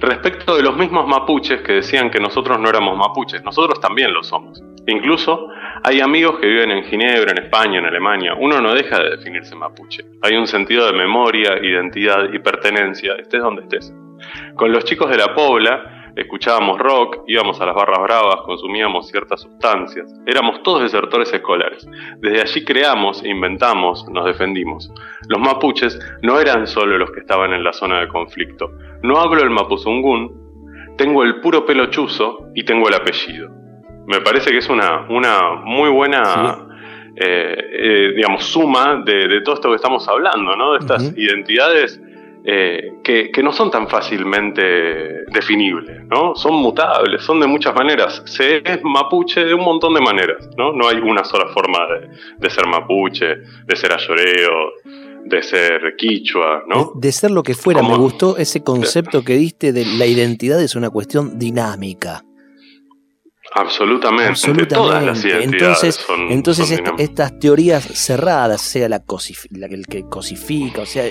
Respecto 0.00 0.56
de 0.56 0.64
los 0.64 0.76
mismos 0.76 1.06
mapuches 1.06 1.60
que 1.62 1.74
decían 1.74 2.10
que 2.10 2.18
nosotros 2.18 2.58
no 2.58 2.68
éramos 2.68 2.96
mapuches, 2.96 3.44
nosotros 3.44 3.80
también 3.80 4.12
lo 4.12 4.24
somos. 4.24 4.60
Incluso 4.88 5.46
hay 5.84 6.00
amigos 6.00 6.40
que 6.40 6.48
viven 6.48 6.72
en 6.72 6.84
Ginebra, 6.84 7.30
en 7.30 7.44
España, 7.44 7.78
en 7.78 7.84
Alemania. 7.84 8.34
Uno 8.36 8.60
no 8.60 8.74
deja 8.74 9.00
de 9.00 9.10
definirse 9.10 9.54
mapuche. 9.54 10.04
Hay 10.22 10.34
un 10.34 10.48
sentido 10.48 10.86
de 10.86 10.92
memoria, 10.92 11.58
identidad 11.62 12.32
y 12.32 12.40
pertenencia, 12.40 13.14
estés 13.14 13.40
donde 13.40 13.62
estés. 13.62 13.94
Con 14.56 14.72
los 14.72 14.84
chicos 14.84 15.08
de 15.08 15.18
la 15.18 15.32
Pobla, 15.32 15.99
escuchábamos 16.16 16.78
rock, 16.78 17.24
íbamos 17.26 17.60
a 17.60 17.66
las 17.66 17.74
barras 17.74 18.00
bravas, 18.02 18.36
consumíamos 18.44 19.08
ciertas 19.08 19.40
sustancias. 19.40 20.12
Éramos 20.26 20.62
todos 20.62 20.82
desertores 20.82 21.32
escolares. 21.32 21.86
Desde 22.18 22.40
allí 22.40 22.64
creamos, 22.64 23.24
inventamos, 23.24 24.06
nos 24.10 24.24
defendimos. 24.24 24.92
Los 25.28 25.40
mapuches 25.40 25.98
no 26.22 26.38
eran 26.38 26.66
solo 26.66 26.98
los 26.98 27.10
que 27.12 27.20
estaban 27.20 27.52
en 27.52 27.64
la 27.64 27.72
zona 27.72 28.00
de 28.00 28.08
conflicto. 28.08 28.72
No 29.02 29.18
hablo 29.18 29.42
el 29.42 29.50
mapuzungún, 29.50 30.94
tengo 30.96 31.22
el 31.22 31.40
puro 31.40 31.64
pelo 31.64 31.86
chuzo 31.86 32.50
y 32.54 32.64
tengo 32.64 32.88
el 32.88 32.94
apellido. 32.94 33.50
Me 34.06 34.20
parece 34.20 34.50
que 34.50 34.58
es 34.58 34.68
una, 34.68 35.06
una 35.08 35.62
muy 35.64 35.90
buena... 35.90 36.66
Eh, 37.16 37.56
eh, 37.72 38.12
digamos, 38.14 38.44
suma 38.44 39.02
de, 39.04 39.42
todo 39.42 39.56
esto 39.56 39.68
que 39.68 39.76
estamos 39.76 40.08
hablando, 40.08 40.56
¿no? 40.56 40.72
De 40.72 40.78
estas 40.78 41.12
identidades 41.18 42.00
eh, 42.44 42.94
que, 43.02 43.42
no 43.42 43.52
son 43.52 43.70
tan 43.70 43.88
fácilmente 43.88 44.62
definibles, 45.30 46.06
¿no? 46.06 46.34
Son 46.34 46.54
mutables, 46.54 47.22
son 47.22 47.40
de 47.40 47.46
muchas 47.46 47.74
maneras. 47.74 48.22
Se 48.26 48.58
es 48.58 48.80
mapuche 48.82 49.44
de 49.44 49.54
un 49.54 49.62
montón 49.62 49.94
de 49.94 50.00
maneras, 50.00 50.48
¿no? 50.56 50.72
No 50.72 50.88
hay 50.88 50.96
una 50.98 51.24
sola 51.24 51.48
forma 51.52 51.78
de, 52.38 52.50
ser 52.50 52.66
mapuche, 52.66 53.26
de 53.66 53.76
ser 53.76 53.92
ayoreo, 53.92 54.72
de 55.24 55.42
ser 55.42 55.96
quichua, 55.96 56.64
¿no? 56.66 56.92
De, 56.94 57.12
ser 57.12 57.30
lo 57.30 57.42
que 57.42 57.54
fuera. 57.54 57.82
Me 57.82 57.96
gustó 57.96 58.36
ese 58.36 58.62
concepto 58.62 59.22
que 59.22 59.34
diste 59.34 59.72
de 59.72 59.84
la 59.84 60.06
identidad 60.06 60.62
es 60.62 60.74
una 60.76 60.90
cuestión 60.90 61.38
dinámica. 61.38 62.24
Absolutamente. 63.52 64.66
Todas 64.68 65.04
las 65.04 65.24
entonces, 65.24 65.96
son, 65.96 66.30
entonces 66.30 66.80
estas 66.98 67.38
teorías 67.40 67.84
cerradas, 67.84 68.60
sea 68.60 68.88
la, 68.88 69.02
el 69.70 69.86
que 69.86 70.04
cosifica, 70.08 70.82
o 70.82 70.86
sea, 70.86 71.04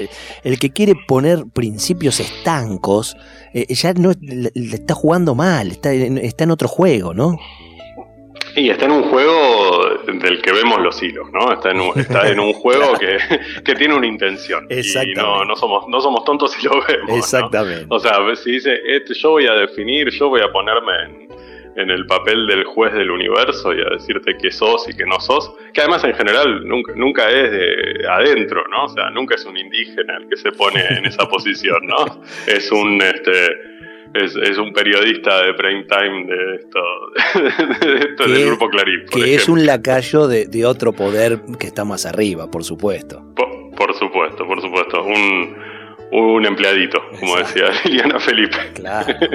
el, 0.43 0.59
que 0.59 0.71
quiere 0.71 0.93
poner 1.07 1.43
principios 1.53 2.19
estancos, 2.19 3.17
eh, 3.53 3.65
ya 3.73 3.93
no 3.93 4.11
le, 4.21 4.51
está 4.55 4.93
jugando 4.93 5.35
mal, 5.35 5.71
está, 5.71 5.91
está 5.93 6.45
en 6.45 6.51
otro 6.51 6.67
juego, 6.67 7.13
¿no? 7.13 7.37
Y 8.55 8.69
está 8.69 8.85
en 8.85 8.91
un 8.91 9.03
juego 9.03 9.83
del 10.07 10.41
que 10.41 10.51
vemos 10.51 10.81
los 10.81 11.01
hilos, 11.03 11.27
¿no? 11.31 11.53
Está 11.53 11.71
en 11.71 11.81
un, 11.81 11.99
está 11.99 12.29
en 12.29 12.39
un 12.39 12.53
juego 12.53 12.93
que, 13.63 13.75
tiene 13.75 13.93
una 13.93 14.07
intención. 14.07 14.67
Y 14.69 15.13
no, 15.13 15.45
no, 15.45 15.55
somos, 15.55 15.87
no 15.87 16.01
somos 16.01 16.23
tontos 16.23 16.53
si 16.53 16.65
lo 16.65 16.71
vemos. 16.87 17.17
Exactamente. 17.17 17.85
O 17.89 17.99
sea, 17.99 18.13
si 18.35 18.51
dice, 18.51 18.73
este, 18.85 19.13
yo 19.13 19.31
voy 19.31 19.45
a 19.45 19.53
definir, 19.53 20.09
yo 20.09 20.29
voy 20.29 20.41
a 20.41 20.51
ponerme 20.51 20.91
en, 21.05 21.29
en 21.79 21.89
el 21.89 22.05
papel 22.05 22.45
del 22.47 22.63
juez 22.65 22.93
del 22.93 23.09
universo 23.09 23.73
y 23.73 23.81
a 23.81 23.89
decirte 23.91 24.37
que 24.37 24.51
sos 24.51 24.87
y 24.89 24.93
que 24.95 25.05
no 25.05 25.19
sos, 25.19 25.51
que 25.73 25.81
además 25.81 26.03
en 26.03 26.13
general 26.13 26.67
nunca, 26.67 26.93
nunca 26.95 27.29
es 27.29 27.51
de 27.51 28.07
adentro, 28.07 28.63
¿no? 28.69 28.85
O 28.85 28.89
sea, 28.89 29.09
nunca 29.11 29.35
es 29.35 29.45
un 29.45 29.57
indígena 29.57 30.17
el 30.17 30.27
que 30.27 30.37
se 30.37 30.51
pone 30.51 30.85
en 30.89 31.05
esa 31.05 31.25
posición, 31.29 31.79
¿no? 31.87 32.21
Es 32.47 32.71
un 32.71 33.01
este 33.01 33.69
es, 34.13 34.57
un 34.57 34.73
periodista 34.73 35.43
de 35.43 35.53
prime 35.53 35.85
time 35.85 36.25
de 36.25 36.55
esto, 36.55 36.79
de 37.85 37.97
esto 37.99 38.27
del 38.27 38.45
grupo 38.47 38.69
Clarín. 38.69 39.05
que 39.11 39.35
es 39.35 39.47
un 39.47 39.65
lacayo 39.65 40.27
de, 40.27 40.65
otro 40.65 40.93
poder 40.93 41.39
que 41.59 41.67
está 41.67 41.85
más 41.85 42.05
arriba, 42.05 42.49
por 42.49 42.63
supuesto. 42.63 43.23
por 43.77 43.93
supuesto, 43.93 44.47
por 44.47 44.61
supuesto. 44.61 45.03
Un, 45.03 45.55
un 46.11 46.45
empleadito, 46.45 47.01
como 47.19 47.37
decía 47.37 47.65
Liliana 47.85 48.19
Felipe. 48.19 48.57
Claro. 48.75 49.15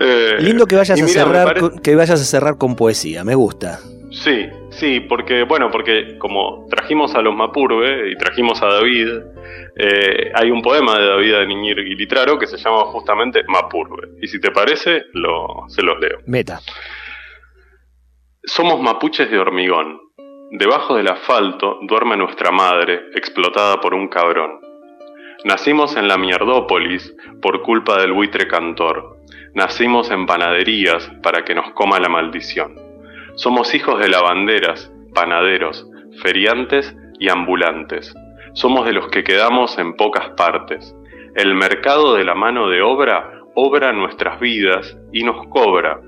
Eh, 0.00 0.36
Lindo 0.40 0.66
que 0.66 0.74
vayas, 0.74 1.00
a 1.00 1.06
cerrar, 1.06 1.80
que 1.82 1.94
vayas 1.94 2.20
a 2.20 2.24
cerrar 2.24 2.58
con 2.58 2.74
poesía, 2.74 3.24
me 3.24 3.34
gusta. 3.34 3.78
Sí, 4.10 4.48
sí, 4.70 5.00
porque, 5.00 5.42
bueno, 5.44 5.70
porque 5.70 6.18
como 6.18 6.66
trajimos 6.68 7.14
a 7.14 7.22
los 7.22 7.34
Mapurbe 7.34 8.10
y 8.10 8.16
trajimos 8.16 8.60
a 8.62 8.66
David, 8.66 9.08
eh, 9.76 10.32
hay 10.34 10.50
un 10.50 10.62
poema 10.62 10.98
de 10.98 11.06
David 11.06 11.46
Niñir 11.46 11.84
Guilitraro 11.84 12.38
que 12.38 12.46
se 12.46 12.56
llama 12.56 12.86
justamente 12.86 13.44
Mapurbe. 13.46 14.08
Y 14.20 14.26
si 14.26 14.40
te 14.40 14.50
parece, 14.50 15.04
lo, 15.12 15.64
se 15.68 15.82
los 15.82 16.00
leo. 16.00 16.18
Meta. 16.26 16.60
Somos 18.42 18.80
mapuches 18.80 19.30
de 19.30 19.38
hormigón. 19.38 20.00
Debajo 20.50 20.96
del 20.96 21.08
asfalto 21.08 21.78
duerme 21.82 22.16
nuestra 22.16 22.50
madre, 22.50 23.10
explotada 23.14 23.80
por 23.80 23.94
un 23.94 24.08
cabrón. 24.08 24.67
Nacimos 25.44 25.96
en 25.96 26.08
la 26.08 26.18
mierdópolis 26.18 27.14
por 27.40 27.62
culpa 27.62 28.00
del 28.00 28.12
buitre 28.12 28.48
cantor. 28.48 29.18
Nacimos 29.54 30.10
en 30.10 30.26
panaderías 30.26 31.10
para 31.22 31.44
que 31.44 31.54
nos 31.54 31.70
coma 31.72 32.00
la 32.00 32.08
maldición. 32.08 32.74
Somos 33.36 33.74
hijos 33.74 34.00
de 34.00 34.08
lavanderas, 34.08 34.92
panaderos, 35.14 35.88
feriantes 36.22 36.94
y 37.20 37.28
ambulantes. 37.28 38.14
Somos 38.54 38.84
de 38.84 38.92
los 38.92 39.08
que 39.08 39.22
quedamos 39.22 39.78
en 39.78 39.94
pocas 39.94 40.30
partes. 40.30 40.94
El 41.36 41.54
mercado 41.54 42.14
de 42.14 42.24
la 42.24 42.34
mano 42.34 42.68
de 42.68 42.82
obra 42.82 43.38
obra 43.60 43.92
nuestras 43.92 44.38
vidas 44.38 44.96
y 45.12 45.24
nos 45.24 45.48
cobra. 45.48 46.00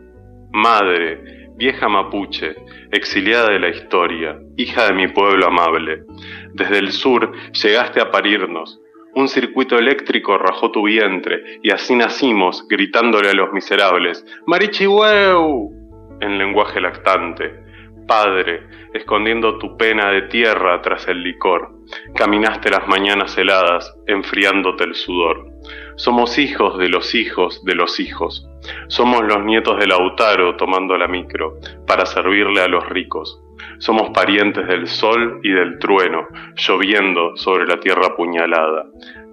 Madre, 0.53 1.49
vieja 1.57 1.89
mapuche, 1.89 2.55
exiliada 2.93 3.51
de 3.51 3.59
la 3.59 3.69
historia, 3.69 4.39
hija 4.57 4.87
de 4.87 4.95
mi 4.95 5.09
pueblo 5.09 5.47
amable, 5.47 6.05
desde 6.53 6.79
el 6.79 6.93
sur 6.93 7.33
llegaste 7.53 8.01
a 8.01 8.11
parirnos. 8.13 8.81
Un 9.15 9.29
circuito 9.29 9.77
eléctrico 9.79 10.39
rajó 10.39 10.71
tu 10.71 10.85
vientre 10.85 11.61
y 11.63 11.71
así 11.71 11.97
nacimos 11.97 12.67
gritándole 12.69 13.31
a 13.31 13.35
los 13.35 13.53
miserables, 13.53 14.25
¡Marichihueu! 14.47 15.73
en 16.21 16.39
lenguaje 16.39 16.81
lactante. 16.81 17.70
Padre, 18.11 18.67
escondiendo 18.93 19.57
tu 19.59 19.77
pena 19.77 20.11
de 20.11 20.23
tierra 20.23 20.83
tras 20.83 21.07
el 21.07 21.23
licor, 21.23 21.71
caminaste 22.17 22.69
las 22.69 22.89
mañanas 22.89 23.39
heladas, 23.39 23.97
enfriándote 24.09 24.83
el 24.83 24.97
sudor. 24.97 25.47
Somos 25.95 26.37
hijos 26.37 26.77
de 26.77 26.89
los 26.89 27.15
hijos 27.15 27.65
de 27.65 27.77
los 27.77 28.01
hijos. 28.01 28.51
Somos 28.89 29.23
los 29.23 29.45
nietos 29.45 29.79
de 29.79 29.87
Lautaro 29.87 30.57
tomando 30.57 30.97
la 30.97 31.07
micro 31.07 31.61
para 31.87 32.05
servirle 32.05 32.61
a 32.63 32.67
los 32.67 32.85
ricos. 32.89 33.41
Somos 33.79 34.11
parientes 34.11 34.67
del 34.67 34.89
sol 34.89 35.39
y 35.45 35.53
del 35.53 35.79
trueno, 35.79 36.27
lloviendo 36.57 37.37
sobre 37.37 37.65
la 37.69 37.79
tierra 37.79 38.17
puñalada. 38.17 38.87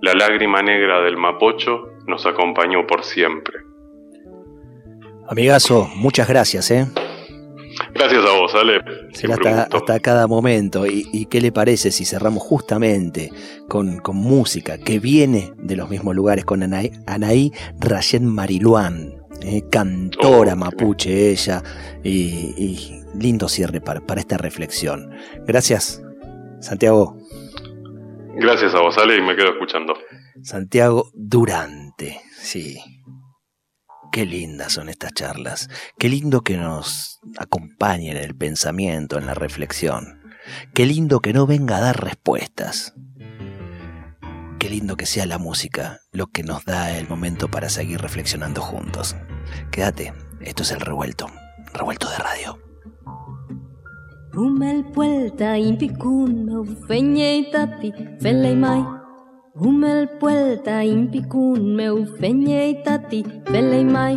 La 0.04 0.14
lágrima 0.14 0.62
negra 0.62 1.02
del 1.02 1.18
mapocho 1.18 1.94
nos 2.06 2.28
acompañó 2.28 2.86
por 2.86 3.04
siempre. 3.04 3.58
Amigazo, 5.28 5.90
muchas 5.96 6.30
gracias, 6.30 6.70
¿eh? 6.70 6.86
Gracias 7.94 8.26
a 8.26 8.38
vos, 8.38 8.54
Ale. 8.56 8.82
hasta, 9.74 10.00
cada 10.00 10.28
momento. 10.28 10.86
¿Y, 10.86 11.26
qué 11.28 11.42
le 11.42 11.52
parece 11.52 11.92
si 11.92 12.06
cerramos 12.06 12.44
justamente 12.44 13.32
con, 13.68 14.02
música 14.14 14.78
que 14.78 15.00
viene 15.00 15.52
de 15.58 15.76
los 15.76 15.90
mismos 15.90 16.16
lugares 16.16 16.46
con 16.46 16.64
Anaí, 16.64 16.92
Anaí 17.06 17.52
Rayen 17.80 18.26
Mariluán, 18.26 19.16
eh, 19.42 19.64
cantora 19.70 20.54
oh, 20.54 20.58
mapuche 20.58 21.32
ella, 21.32 21.64
y, 22.04 23.04
lindo 23.16 23.48
cierre 23.50 23.82
para, 23.82 24.02
para 24.02 24.22
esta 24.22 24.38
reflexión. 24.38 25.12
Gracias, 25.46 26.02
Santiago. 26.60 27.18
Gracias 28.36 28.76
a 28.76 28.82
vos, 28.82 28.98
Ale, 28.98 29.18
y 29.18 29.22
me 29.22 29.36
quedo 29.36 29.50
escuchando. 29.50 29.94
Santiago 30.44 31.10
Durante, 31.14 32.22
sí. 32.38 32.97
Qué 34.18 34.26
lindas 34.26 34.74
son 34.74 34.90
estas 34.90 35.14
charlas. 35.14 35.70
Qué 36.00 36.10
lindo 36.10 36.42
que 36.42 36.58
nos 36.58 37.20
acompañen 37.38 38.18
en 38.18 38.24
el 38.24 38.36
pensamiento, 38.36 39.20
en 39.20 39.28
la 39.28 39.36
reflexión. 39.36 40.24
Qué 40.74 40.88
lindo 40.88 41.20
que 41.20 41.34
no 41.34 41.46
venga 41.46 41.78
a 41.78 41.82
dar 41.82 42.04
respuestas. 42.04 42.96
Qué 44.58 44.72
lindo 44.72 44.98
que 44.98 45.06
sea 45.06 45.28
la 45.28 45.38
música 45.38 46.00
lo 46.12 46.26
que 46.32 46.42
nos 46.42 46.66
da 46.66 46.98
el 46.98 47.08
momento 47.08 47.48
para 47.52 47.70
seguir 47.70 48.02
reflexionando 48.02 48.64
juntos. 48.64 49.16
Quédate, 49.70 50.16
esto 50.42 50.64
es 50.64 50.72
el 50.72 50.80
revuelto, 50.80 51.28
revuelto 51.72 52.10
de 52.10 52.18
radio. 52.18 52.58
Rumel 59.60 60.06
puelta 60.20 60.84
impikun 60.86 61.62
meu 61.78 62.06
tati 62.86 63.20
felei 63.52 63.84
mai 63.84 64.16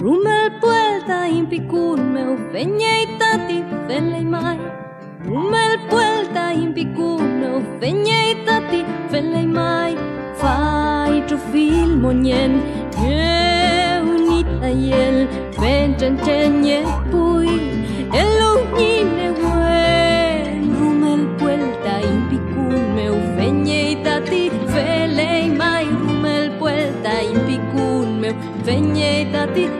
Rumel 0.00 0.46
puelta 0.60 1.18
impikun 1.38 2.00
meu 2.14 2.32
tati 3.20 3.58
felei 3.86 4.24
mai 4.24 4.56
Rumel 5.26 5.74
puelta 5.90 6.44
impikun 6.62 7.20
meu 7.40 7.58
tati 8.46 8.80
felei 9.10 9.46
mai 9.46 9.92
Fai 10.40 11.20
tu 11.28 11.36
fil 11.50 11.90
monien 12.02 12.52
eu 13.04 14.04
nita 14.28 14.70
yel 14.88 15.18
Ven 15.60 15.94
chen 15.98 16.16
chen 16.24 16.64
ye 16.64 16.80
pu. 17.10 17.29
berkati 29.40 29.79